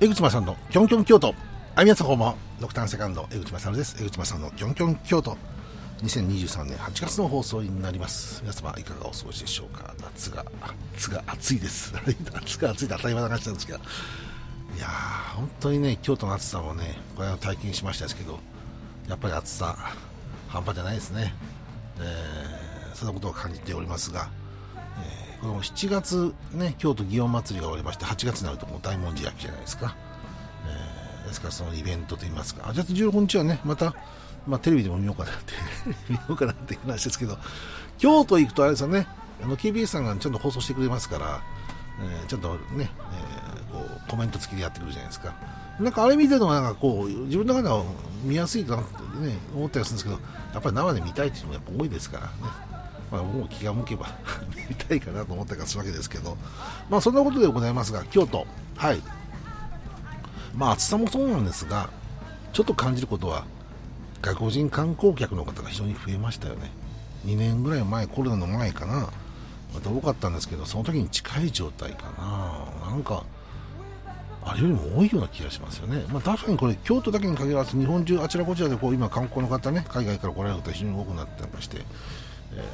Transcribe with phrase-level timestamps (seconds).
[0.00, 1.34] 江口正のキョンキョン京都。
[1.74, 3.96] あ皆さんこんばんはドクターセカンド江口正です。
[4.00, 5.36] 江口正のキョンキョン京都。
[6.04, 8.40] 2023年8月の放送になります。
[8.42, 9.92] 皆様いかがお過ごしでしょうか？
[10.00, 10.46] 夏が
[10.94, 11.92] 夏が暑いです。
[12.32, 13.78] 夏が暑いって当たり前な感じなんですけど。
[14.76, 18.38] いやー本当にね京都の暑さをねこれは体験しましたですけど
[19.08, 19.76] やっぱり暑さ
[20.46, 21.34] 半端じゃないですね、
[21.98, 24.28] えー、そんなことを感じておりますが、
[25.40, 29.96] この7月ね京都祇園祭が終わりまして8月になるともう大文字焼きじゃないですか、
[30.66, 32.62] えー、ですからそのイベントといいますか。
[32.64, 33.94] 8月16日はねまた
[34.46, 35.52] まあ、テレビでも見ようかなって
[36.08, 37.36] 見ようかなっていう話ですけど
[37.98, 39.06] 京都行くとあれですよね。
[39.42, 41.42] あの KBS さんがちゃんと放送してくれますから、
[42.00, 45.34] えー、ちゃんとね、えー、こうコメント付きでやってくるじゃないですか。
[45.78, 47.84] なんかあれ見てるのはなんかこう自分の中では
[48.24, 50.18] 見やすいかなってね思ったりするんですけど
[50.54, 52.32] やっぱり生で見たいっていうのがやっぱ多いですからね。
[53.10, 54.08] まあ、もう気が向けば
[54.68, 56.36] 見たいかなと思ったりするわけですけど、
[56.90, 59.02] まあ、そんなことでございますが、京都、はい、
[60.54, 61.90] まあ、暑さもそうなんですが、
[62.52, 63.44] ちょっと感じることは、
[64.20, 66.70] 外国人観光客の方が非常に増えましたよね。
[67.24, 69.08] 2年ぐらい前コロナの前かな。
[69.74, 72.90] また多かったんですけどその時に近い状態かな。
[72.90, 73.24] なんか
[74.44, 81.82] あれよりも多いような気がしますよね、まあ、確かにこれ京都だけに限らず日本中あちらこちらでこう今観光の方ね海外から来られる方非常に多くなってまして、
[82.54, 82.64] え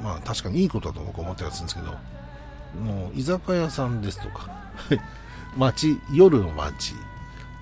[0.00, 1.92] ー、まあ確かにいいことだと僕は思ってたりするんですけど
[2.82, 4.48] もう居酒屋さんですとか
[5.56, 6.94] 街夜の街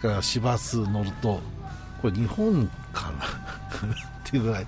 [0.03, 1.41] から市バス乗ると
[2.01, 3.25] これ日本かな？
[3.89, 4.67] っていうぐらい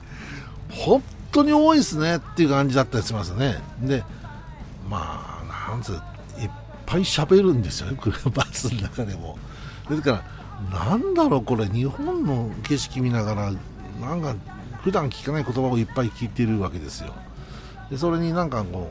[0.71, 3.61] 本当に多いですねっていう感じだったりしますね。
[3.81, 4.05] で
[4.89, 5.95] まあなんつう
[6.41, 6.51] いっ
[6.87, 7.99] ぱい喋るんですよね
[8.35, 9.39] バスの中でも。
[9.89, 10.23] ですか
[10.71, 13.53] らなんだろうこれ日本の景色見ながら
[14.01, 14.35] なんか
[14.83, 17.15] 普段聞かない言葉をいっぱい聞いてるわけですよ。
[17.91, 18.89] でそれになんかこ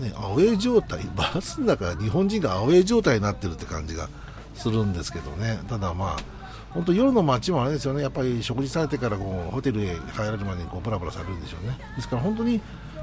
[0.00, 4.08] うねアウェー状態 バスの中日本人がアウェー状態になってるって感じが
[4.54, 5.60] するんですけどね。
[5.68, 6.40] ただまあ
[6.70, 8.02] 本当夜の街もあれですよね。
[8.02, 11.76] やっぱり食事されてからこうホテルへ帰られるまでにこうブラブラされるんでしょうね。
[11.96, 12.60] ですから本当に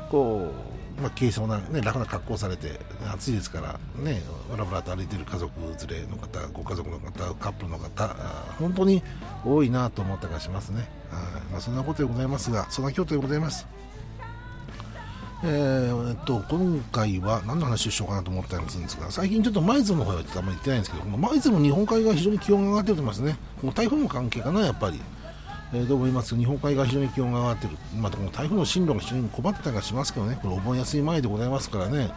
[0.10, 0.52] こ
[0.98, 2.80] う、まあ、軽装な、ね、楽な格好されて
[3.14, 5.52] 暑いですからねブラブラと歩いている家族
[5.88, 8.08] 連れの方ご家族の方カップルの方
[8.60, 9.04] 本当に
[9.46, 10.88] 多いなと思ったりしますね。
[11.52, 13.68] まあ、そんなことでございますがそんな京都でございます。
[15.44, 23.38] えー、っと今回は何の話をしようかなと思ったりするんですが最近ちょっと舞鶴の方はちょっとあんまり行ってないんですけど舞鶴の日本海側非常に気温が上がってるとますね。
[23.62, 25.00] この台風の関係かなやっぱり、
[25.74, 30.40] えー、どうも言います日本海側非常に気温が上がっている、またこの台風の進路が非常に困ってたりはしますけどね。
[30.42, 32.10] これお盆休み前でございますからね。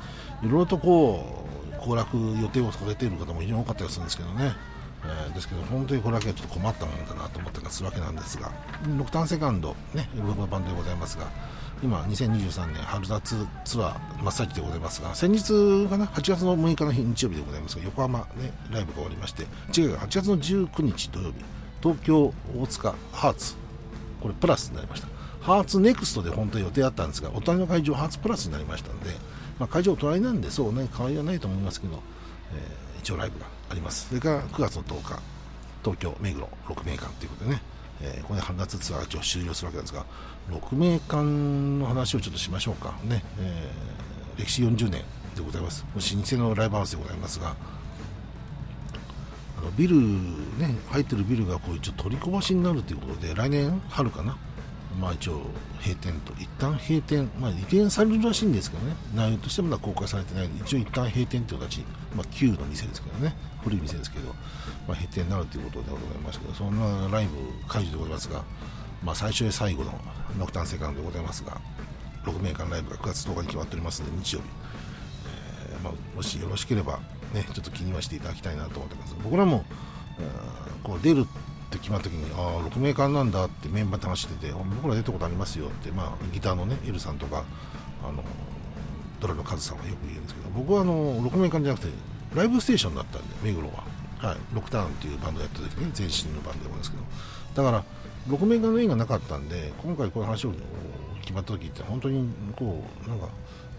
[0.42, 1.44] いろいろとこ
[1.76, 4.52] う行楽予定をされている方も非常に多かったりするんですけどね。
[5.02, 7.80] えー、ですけど本当にこれだけはちょっと困ったもんだなと思ったりす。
[7.80, 8.14] るわけなん。
[8.14, 8.52] ですが
[8.86, 11.26] ノクターンセカンドね僕のバンドでございますが
[11.82, 13.34] 今2023年春夏
[13.64, 19.42] ツアー真っ先でございますが先日かな8月の6日の日日曜日でございますが横浜ねライブが終わりまして
[19.76, 21.59] 違う8月の19日土曜日。
[21.82, 23.54] 東京大塚ハーツ。
[24.20, 25.08] これプラスになりました。
[25.40, 29.10] ハーツネクストで本当に予定あったんですがお隣の会場ハーツプラスになりましたので、
[29.58, 32.02] まあ、会場隣なんでそうね変わりはないと思いますけど、
[32.54, 34.08] えー、一応ライブがあります。
[34.08, 35.22] それから9月の10日
[35.82, 37.62] 東京目黒6名館ということでね
[38.02, 40.04] えー、これで春夏ツアーが終了するわけですが、
[40.50, 42.94] 6名館の話をちょっとしましょうか。
[43.04, 45.02] ね、えー、歴史40年
[45.36, 47.54] でございます、老舗のライブハウスでございますが、
[49.76, 54.36] ビル、ね、入ってるビルがこう一応取り壊しになるということで、来年春かな、
[55.00, 55.42] まあ一応
[55.80, 61.80] 閉店と、一旦閉店、まあ移転されるらしいんですけどね、内容としてまだ公開されてないので、一応一旦閉店という形、
[62.14, 64.34] まあ旧の店ですけどね、古い店ですけど、
[64.86, 68.44] まあ、閉店になるということでございますけど、そんなライブ会場でございますが、
[69.04, 69.92] まあ、最初で最後の
[70.38, 71.60] ノクターンセカンドでございますが、
[72.24, 74.46] 6名間ライブが9月10日に決まっておりますので、日曜日、
[75.70, 76.98] えー、まあ、もしよろしければ、
[77.34, 79.16] ね、ちょっと気にはしていただきたいなと思ってます。
[79.22, 79.64] 僕らも、
[80.82, 81.24] こう出るっ
[81.70, 87.44] て決まった時に、ああ、6名間なんだってメンバーと話してて、僕ら出たことありますよって、まあ、ギターのね、エルさんとか、
[88.02, 88.24] あの
[89.20, 91.92] ドラのカズさんはよく言うんですけど、僕はあの6名間じゃなくて、
[92.34, 93.84] ライブステーションだったんで、目黒は。
[94.18, 97.02] はい、ロクターンっていうバンドやった時に前身のバンドでございますけど、
[97.54, 97.84] だから、
[98.28, 100.52] 6名間の縁がなかったんで、今回こういう話を
[101.22, 103.28] 決まった時って、本当にこう、なんか、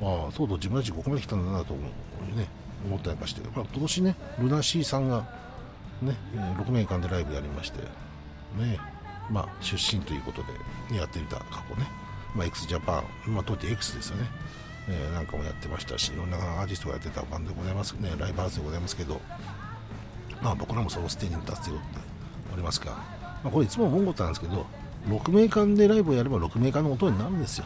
[0.02, 1.84] ああ、そうと自分たちここまで来たんだなと思
[2.34, 2.48] う、ね、
[2.86, 5.28] 思ったりまして、まあ、今年ね、ルナシーさんが、
[6.02, 6.16] ね、
[6.58, 7.80] 6名間でライブやりまして、
[8.58, 8.80] ね、
[9.30, 10.44] まあ、出身ということ
[10.90, 11.88] でやってみた過去ね、
[12.36, 14.26] まあ、x ジャパン、まあ、当時 X ですよね、
[14.90, 19.22] えー、なんかもやってましたし、いろんなアーティストがやってたバンドでございますね、ライブハウスでございますけど、
[20.42, 21.84] まあ、僕らもそのステージに立つよって
[22.54, 24.66] おりますが、まあ、これいつも思うことなんですけど
[25.08, 27.66] 6名間でライブをやれば6名間の音になるんですよ。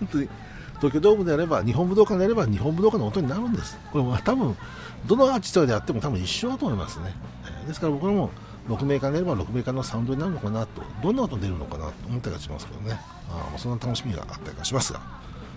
[0.00, 0.28] 本当に
[0.76, 3.78] 東京ドームであれば日本武道館であれば日本武道館の音になるんです。
[3.92, 4.56] これは多分
[5.06, 7.14] どのアーティストであっても多分一緒だと思いますね、
[7.64, 8.30] え、ですから僕はも
[8.68, 10.82] 6メーカーであれば6メーカーのサウンドになるのかなと。
[11.02, 12.98] どんな音出るのかなと思ったりはしますけどね。
[13.30, 15.00] あそんな楽しみがあったりはしますが、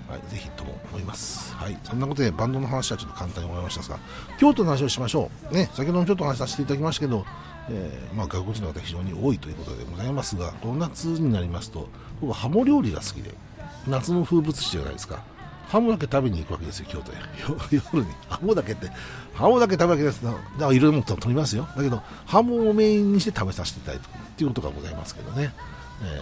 [0.07, 4.00] はい、ぜひとも思います、はい、そんなことでバンドの話はちょっと簡単に思いましたが
[4.38, 7.25] 京都の話をしましょう、ね、先ほどもちょっとお話させていただきましたけど
[7.72, 11.88] えー、まあ、外国人の方非常に多いということでございますがこの夏になりますと
[12.19, 13.31] 僕はハモ料理が好きで。
[13.87, 15.23] 夏の風物詩じゃないですか。
[15.67, 17.15] ハモだけ食べに行くわけですよ京都へ。
[17.93, 18.11] 夜に。
[18.27, 18.89] ハモだけって
[19.33, 20.23] ハモだけ食べるわけです。
[20.23, 21.67] だからいろいろもと取りますよ。
[21.75, 25.53] だけどハモをメインにして食べさせていただいてということがございますけどね、
[26.01, 26.21] え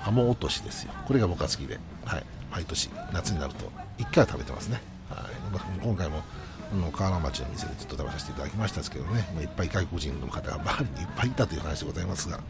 [0.00, 0.92] ー、ハモ落としですよ。
[1.06, 4.80] これが僕は好きで、はい、毎年夏になると1回は食べてますね、
[5.10, 6.22] はい、今回も
[6.72, 12.40] あの河原町の店でちょっと食べさせていただきましたですけどね、まあ、いっぱい外国人の方が周りにいっぱいいたという話でございますが、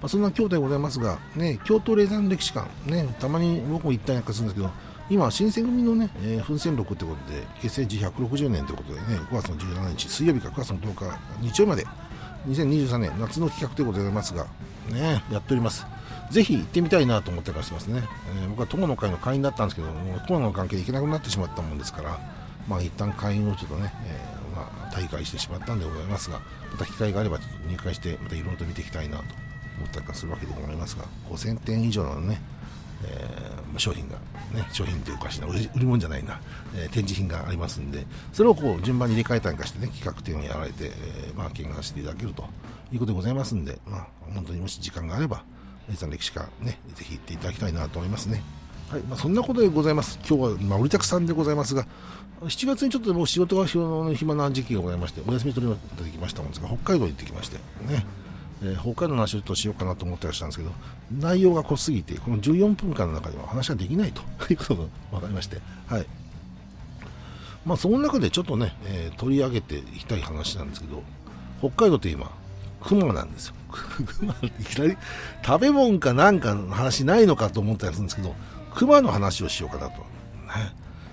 [0.00, 4.72] まあ、そんな京都でございますが、ね、京都霊山歴史館、ね、たまに僕も行ったりなんかするんですけど、
[5.10, 11.86] 今は、新選組のね、えー、奮戦録ということで、結成時160年ということでね、5月の17日、水曜日から9月の10日、日曜日まで、
[12.46, 14.46] 2023年夏の企画でございますが、
[14.90, 15.86] ね、やっております。
[16.30, 18.02] ぜひ行ってみたいなと思ってらしゃいますね。
[18.42, 19.88] えー、僕は友の会の会員だったんですけど、
[20.26, 22.18] 友の関係で行けなくなってしまったもんですから、
[22.68, 26.40] まあ一旦会員をちょっとね、えー、まあ大会してしまったんでございますが、
[26.70, 29.47] また機会があればちょっと入会して、またいろいろと見ていきたいなと
[29.78, 32.40] 思ったりするわけでございますが、5000点以上のね、
[33.04, 34.16] えー、商品が、
[34.52, 36.40] ね、商品というかしな売り物じゃないな、
[36.74, 42.44] えー、展示品がありますんでそれをこう順番に入れ替えたりかして、ね、企画展をやられて、えーまあ、見学していただけると
[42.92, 45.44] いうことでございますんで、まあ、本当にもし時間があれば、
[45.88, 48.42] レザ歴史館ね、ぜひ行っていただきたいなと思いますね。
[48.90, 50.18] はいまあ、そんなことでございます。
[50.26, 51.86] 今日は、まあ、売りたくさんでございますが、
[52.42, 58.06] 7月にちょっともう仕事が暇な時期がございまして、お休み取りが出てきましたもんですが、北海道に行ってきまして、ね、
[58.62, 60.70] えー、北海道の話をちょっとしようかなと思ったりしたんですけど、
[61.12, 64.22] 内容が濃すぎて、この14分間の中では話ができないと
[64.52, 66.06] いうことが分かりまして、はい。
[67.64, 71.02] まあ、その中でちょっとね、えー、取り上げていきたい話なんですけど、
[71.60, 72.30] 北海道って今、
[72.82, 73.54] 熊なんですよ。
[74.18, 74.96] 熊、いきなり
[75.44, 78.34] 食べ物かなんかの話ないのかと思ったりするんですけど、
[78.74, 79.98] 熊の話をしようかなと。
[80.00, 80.04] ね、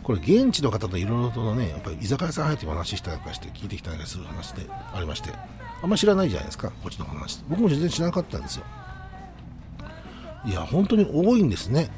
[0.04, 5.32] これ現地の方といろいろとね、やっぱり居酒屋さん入って話したりとかして聞いてきたりする話でありまして、
[5.82, 7.44] あんま知らないじゃないですか、こっちの話。
[7.50, 8.66] 僕も全然知らなかったんですよ。
[10.46, 11.90] いや、本当に多いんですね。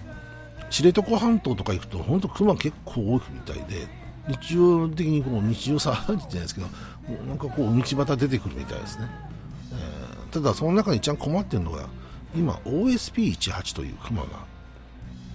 [0.70, 3.88] 知床半島とか行くと、本当熊結構多いみたいで、
[4.28, 6.68] 日常的にこう日常茶飯事じゃないですけど、
[7.28, 9.10] なんかこう道端出てくるみたいですね。
[9.72, 11.88] えー、ただその中に一番困ってるのが、
[12.36, 14.28] 今 OSP18 という熊が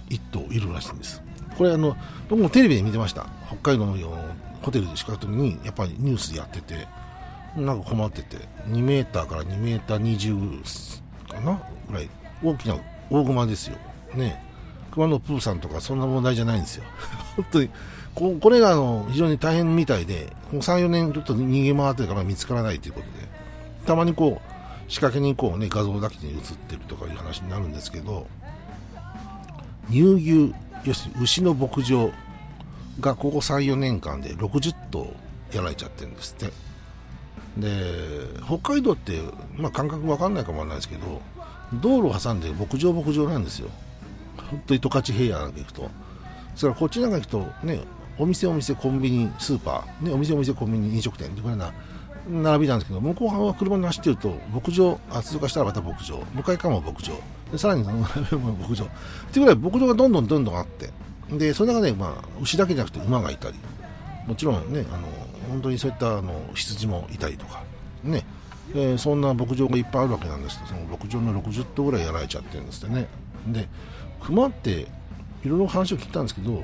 [0.09, 1.21] 1頭いるらしいんです。
[1.57, 1.95] これあの、
[2.29, 3.27] 僕もテレビで見てました。
[3.47, 3.95] 北海道の
[4.61, 6.87] ホテルでしかった時に、やっぱりニュースでやってて、
[7.55, 12.09] なんか困ってて、2メーターから2メーター20かなぐらい、
[12.43, 12.77] 大きな
[13.09, 13.77] 大熊ですよ。
[14.15, 14.43] ね。
[14.91, 16.83] 熊野プーさんとかそんな問題じゃないんですよ。
[17.35, 17.69] 本当に。
[18.15, 23.27] ここれがあの非常に大変みたいで、もう3、4年ちょっと逃げ回ってるから見つからないということで、
[23.85, 28.27] たまにこう、仕掛けにこうね、画像だけに映ってるとかいう話になるんですけど、
[29.89, 30.53] 乳牛、
[30.85, 32.11] 要するに牛の牧場
[32.99, 35.07] がここ3、4年間で60頭
[35.51, 36.72] やられちゃってるんですって。
[37.57, 37.69] で
[38.45, 39.21] 北海道って、
[39.55, 41.21] まあ、感覚分かんないかもわかんないですけど
[41.81, 43.69] 道路を挟んで牧場牧場なんですよ。
[44.37, 45.89] 本当に十勝平野なんか行くと。
[46.55, 47.79] それからこっちなんか行くとね
[48.17, 51.73] お店お店コンビニスーパー、ね、お店お店コンビニ飲食店これな
[52.29, 56.19] 並びなんですけど向こう側は車に走ってると牧場あ通過したらまた牧場。
[56.33, 57.13] 向かい側も牧場。
[57.51, 57.97] でさらにその
[58.39, 58.85] も牧場。
[58.85, 58.87] っ
[59.31, 60.89] ていうぐらい牧場がどんどんどんどんあって。
[61.31, 63.55] でその中で、まあ、牛だけじゃなくて馬がいたり。
[64.27, 65.07] もちろんねあの
[65.49, 67.63] 本当にそういったあの羊もいたりとか、
[68.03, 68.25] ね。
[68.75, 73.07] えー、そんな牧場がいっぱいあるわけなんですけどその牧場の60頭ぐらいやられちゃってるんですってね。
[73.47, 73.67] で
[74.21, 74.87] 熊って
[75.43, 76.63] いろいろ話を聞いたんですけど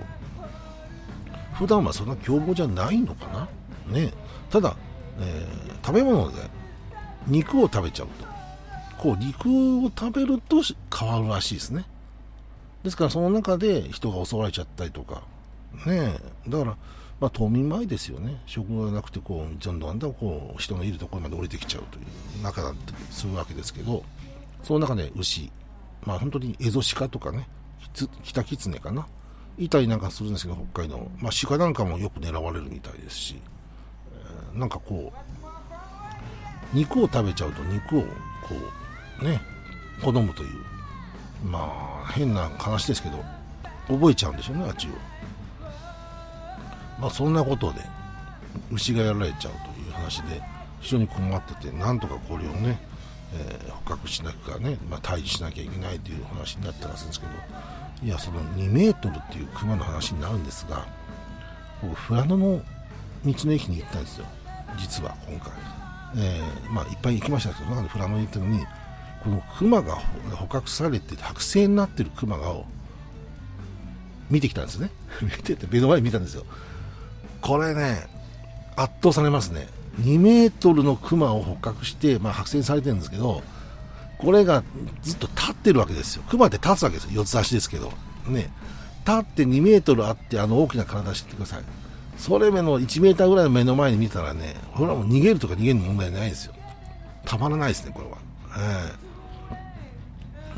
[1.53, 3.47] 普段はそんな凶暴じゃないのかな？
[3.93, 4.13] ね。
[4.49, 4.77] ただ、
[5.19, 6.37] えー、食べ物で
[7.27, 8.29] 肉を食べちゃうと。
[8.97, 10.61] こう肉を食べると
[10.97, 11.85] 変わるらしいですね。
[12.83, 15.23] ですからその中で人が襲われちゃったりとか。
[15.85, 16.17] ね。
[16.47, 16.77] だから
[17.19, 24.03] まあ、冬眠前ですよね、食がなくてこう、どんどんどんこう人のいるところまで降りてきちゃうという中だったりするわけですけど、
[24.63, 25.51] その中で牛、
[26.05, 27.47] まあ、本当にエゾシカとかね、
[28.23, 29.05] キタキツネかな、
[29.57, 33.41] いたりなんかするんですけど、北海道、まあ、鹿なんかもよく狙われるみたいですし、
[34.53, 35.29] えー、なんかこう、
[36.73, 38.07] 肉を食べちゃうと肉をこ
[39.21, 39.41] う、ね、
[40.01, 40.49] 好むという、
[41.45, 41.59] ま
[42.07, 43.23] あ、変な話ですけど、
[43.87, 44.91] 覚えちゃうんでしょうね、あっちを。
[46.99, 47.81] まあ、そんなことで
[48.71, 50.41] 牛がやられちゃうという話で
[50.79, 52.79] 非常に困っててなんとかこれをね、
[53.33, 57.31] えー、捕獲しなきゃね、まあ、退治しなきゃいけないという話になってますんですけど
[58.03, 60.85] いやその2メートルっていう熊の話になるんですが
[61.81, 62.61] 僕富良野の
[63.25, 64.25] 道の駅に行ったんですよ。
[64.77, 65.53] 実は今回、
[66.17, 68.65] えー、まあいっぱい行きましたけどなんでフラノに行ったのに
[69.23, 69.97] このクマが
[70.35, 72.65] 捕獲されて剥製になってるクマを
[74.29, 74.91] 見てきたんですね。
[75.21, 76.45] 見てて目の前に見たんですよ。
[77.41, 78.07] これね
[78.75, 79.67] 圧倒されますね
[80.01, 83.43] 2メートルのクマを捕獲して、まあ、剥製されてるんですけど
[84.19, 84.63] これが
[85.01, 86.23] ずっと立ってるわけですよ。
[86.29, 87.11] クマって立つわけですよ。
[87.13, 87.93] 四つ足ですけど。
[88.27, 88.51] ね。
[89.07, 91.63] 立って2メートルあって、あの大きな体してください。
[92.17, 96.53] それ目の1メーターぐらいの目の前に見たらね、これはもう逃げるとか逃げる問題ないですよ。
[97.23, 98.17] たまらないですね、これは。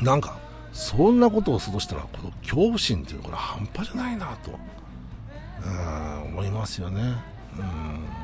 [0.00, 0.36] ー、なんか、
[0.72, 4.58] そんなことをするとしたら、この恐怖心っていうのはこれ半端じゃないなと、
[6.26, 7.00] 思いますよね。
[7.58, 8.22] うん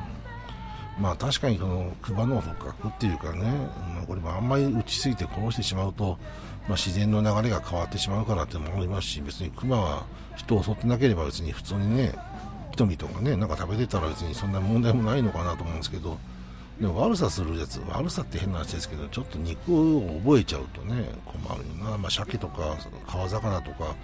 [0.99, 3.45] まあ確かにこの熊の捕獲っていうかね、
[3.95, 6.17] まあ、これもあんまり打ちすぎて殺してしまうと、
[6.67, 10.05] まあ、自然の流れが変わってしまうからっていますし、別に熊は
[10.35, 12.13] 人を襲ってなければ別に普通にね、
[12.73, 16.17] 人々がね、なんか食べてたら別にそんな問題もないのかなと思うんですけど、
[16.79, 21.97] でも悪さするやつ、悪さって変な話ですけど、ちょっと肉を覚えちゃうとね、困るよな。
[21.97, 22.77] まあ、鮭とか
[23.07, 23.95] 川魚とか、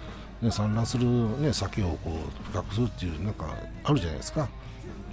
[0.42, 1.06] ね、産卵する
[1.40, 4.48] ね、鮭をこう、捕獲するっていう、なんかあるじゃないですか。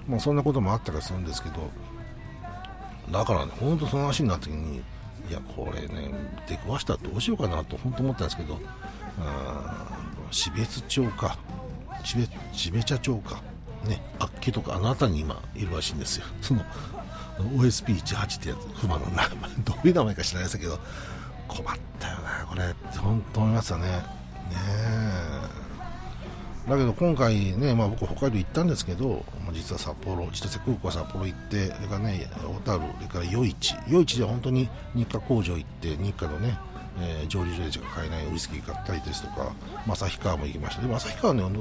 [0.08, 1.70] まあ、そんなこともあったりするんですけど
[3.12, 6.12] だからね本当その話になった時にいやこれね
[6.48, 8.60] 出くわしたらどうしようかなと本当思ったんですけど
[10.32, 11.38] 標津町か
[12.03, 13.42] 標茶町か
[13.86, 16.25] ねあっけとかあの辺りに今いるらしいんですよ。
[16.42, 16.62] その
[17.58, 19.30] OSP18 ってやつ熊の名前
[19.63, 20.80] どういう名前か知らないですけど
[21.48, 23.88] 困ったよなこれって本当思いますよね。
[23.88, 24.01] ね
[24.89, 25.02] え。
[26.67, 36.58] だけど今回ね、まあ、僕、北海道行ったんですけど、まあ、実は札幌、千歳空港札幌行って、それからね、小樽、それから余市、余市で本当に日課工場行って、日課のね、
[37.01, 39.51] えー、蒸留所でしか買えないウイスキー買ったりですとか、
[39.88, 40.82] 旭川も行きました。
[40.82, 41.60] でも旭川はね、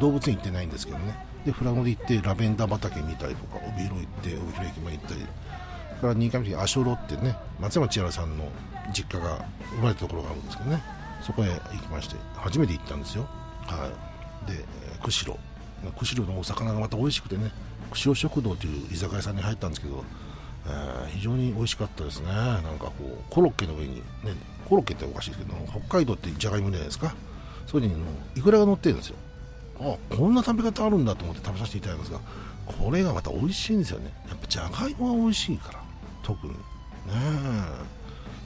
[0.00, 1.14] 動物園行ってないんですけどね、
[1.44, 8.48] で、フラゴで行ってラベンダー畑見たりとか、帯広行って、帯広駅まで行ったり、それから新上市足寄ってね、松山千原さんの
[8.92, 9.44] 実家が
[9.76, 10.82] 生まれたところがあるんですけどね、
[11.22, 13.28] そこへ行きまして、初めて行ったんですよ。
[13.66, 14.09] はい。
[14.46, 14.64] で
[15.02, 15.38] 釧路。
[15.98, 17.50] 釧路のお魚がまた美味しくてね
[17.90, 20.04] 釧路食堂という居酒屋さんに入ったんですけど、
[20.66, 22.26] えー、非常に美味しかったですね。
[22.26, 24.02] なんかこうコロッケの上に、ね、
[24.68, 27.14] コロッケっておかしいですけど北海道ってじゃがいもじゃないですか。
[27.66, 27.94] それに
[28.34, 29.16] いくらが乗ってるんですよ。
[29.80, 32.20] あこんな食べ方あるんだと思って食べさせていただいたんですが
[32.66, 34.12] これがまた美味しいんですよね。
[34.28, 35.80] やっぱじゃがいもは美味しいから
[36.22, 36.52] 特に。
[36.52, 36.58] ね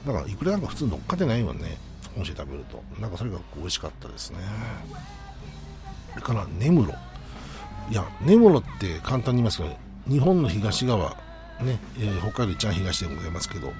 [0.05, 1.77] だからいくらなんか普通乗っかってないもんね
[2.15, 2.81] 本州食べると。
[3.01, 4.37] なんかそれが美味しかったですね。
[6.21, 6.93] から根室。
[7.91, 11.11] いや根室って簡単に言いますけど日本の東側
[11.61, 13.71] ね、えー、北海道一番東でございますけど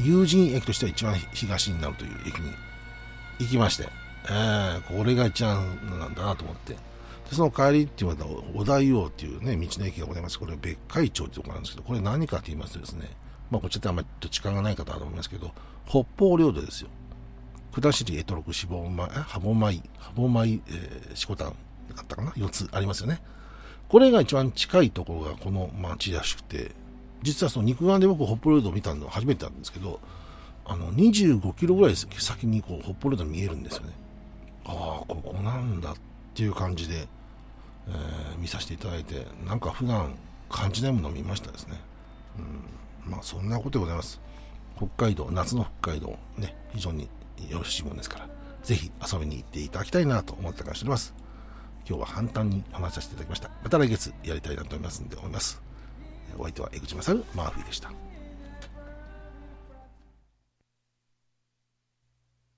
[0.00, 2.50] 友人駅としては一番東になるという駅に
[3.38, 3.88] 行きまして、
[4.26, 6.74] えー、これが一番なんだなと思って。
[6.74, 10.38] でその帰りって言われた小田洋っていうね道の駅がございます。
[10.38, 13.08] これ別海町ってとこなんですけどこれ何かと言いますとですね
[13.50, 15.50] まあこっちってあんまり時間がない方だと思いますけど
[15.86, 16.90] 北方領土ですよ。
[17.74, 21.56] 下しり、エトロク、シボマイ、ハボマイ、ハボマイ、えー、シコタン
[21.94, 23.20] だったかな ?4 つありますよね。
[23.88, 26.70] これが一番近いところがこの町らしくて、
[27.22, 30.00] 実はその肉眼で僕、北方領土を見たのは初めてなんですけど、
[30.64, 33.92] あの、25キロぐらい先にこう、北方領土見えるんですよね。
[34.66, 35.94] ああ、ここなんだっ
[36.34, 37.08] ていう感じで、
[37.88, 40.14] えー、見させていただいて、なんか普段
[40.48, 41.80] 感じないものを見ましたですね。
[43.04, 43.10] うん。
[43.10, 44.20] まあ、そんなことでございます。
[44.76, 47.08] 北海道、夏の北海道、ね、非常に
[47.48, 48.28] よろしいもんですから、
[48.62, 51.14] ぜひ遊びに行っていただきたいなと思ってからしております。
[51.86, 53.50] 今日は簡単にお話しさせていただきました。
[53.62, 55.60] また来月やりたいなと思いますんで思います。
[56.38, 57.92] お相手は江口勝マーフィーでした。